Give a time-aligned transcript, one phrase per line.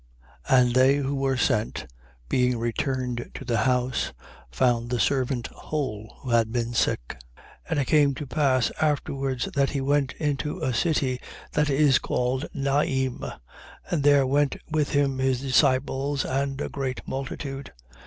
[0.49, 0.57] 7:10.
[0.59, 1.85] And they who were sent,
[2.27, 4.13] being returned to the house,
[4.51, 7.19] found the servant whole who had been sick.
[7.37, 7.43] 7:11.
[7.69, 12.47] And it came to pass afterwards that he went into a city that is called
[12.51, 13.23] Naim:
[13.91, 17.71] and there went with him his disciples and a great multitude.